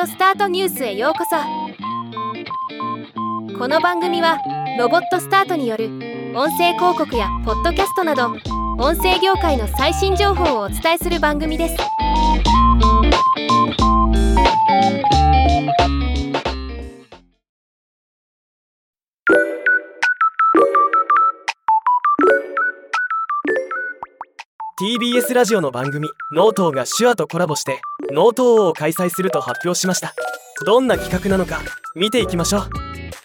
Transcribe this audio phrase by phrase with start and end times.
[0.00, 1.36] オスタートニュースへようこそ。
[3.58, 4.38] この番組は
[4.78, 5.86] ロボットスタートによる
[6.34, 8.28] 音声広告やポッドキャストなど
[8.78, 11.76] 音声業界の最新情報をお伝えする番組です。
[24.80, 30.14] TBS ラジオの番組「脳盗が SHURE とコラボして「脳盗王」を開催すると発表しました。
[30.66, 31.60] どんな企画なのか
[31.94, 32.70] 見ていきましょう。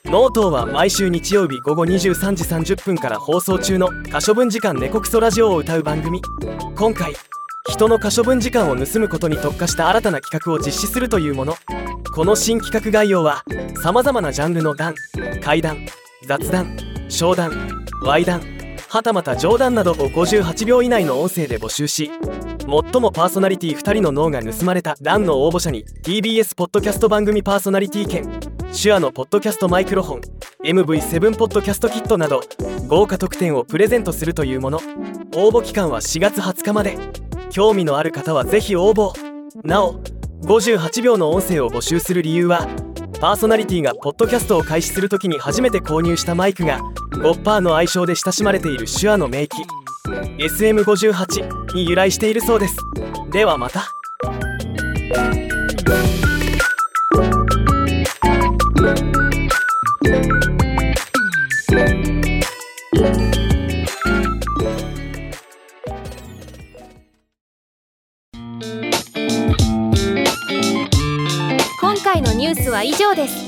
[0.05, 6.21] 脳盗は毎週日曜日午後23時30分から放送中の可処分時間猫クソラジオを歌う番組。
[6.75, 7.13] 今回
[7.69, 11.55] 人の可処分時間を盗むことに特化した新たな企画を実施するというもの。
[12.15, 13.43] この新企画概要は
[13.83, 14.95] さまざまなジャンルの談
[15.43, 15.85] 怪談
[16.25, 16.77] 雑談
[17.09, 18.41] 商談ワイ談
[18.87, 22.09] はたまた冗談などを58秒以内の音声で募集し
[22.67, 28.27] 最もパーソナリティ2人の脳が盗まれた欄の応募者に TBS ポッドキャスト番組パーソナリティ券
[28.73, 30.21] 手話のポッドキャストマイクロフォン
[30.65, 32.41] MV7 ポッドキャストキットなど
[32.87, 34.79] 豪華特典をプレゼントするというもの。
[35.35, 36.97] 応募期間は4月20日まで。
[37.49, 39.13] 興味のある方はぜひ応募。
[39.63, 40.01] なお
[40.41, 42.67] 58秒の音声を募集する理由は
[43.19, 46.79] パーソナリティがポッドキャストを開始するときに初めて購入したマイクが
[47.11, 49.55] ゴッパーの愛称で親しまれている手話の名機。
[50.39, 52.75] SM58 に由来しているそうです。
[53.31, 53.93] ではまた。
[71.79, 73.47] 今回のニュースは以上です。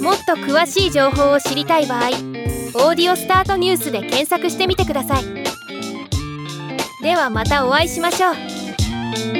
[0.00, 2.08] もっと詳しい情報を知りたい場合
[2.74, 5.24] 「オーディオスタートニュース」で検索してみてください。
[7.00, 9.39] ではまたお会いしましょう。